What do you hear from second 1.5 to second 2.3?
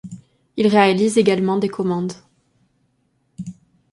des commandes.